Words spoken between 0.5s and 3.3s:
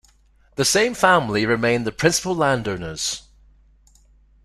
The same family remain the principal landowners.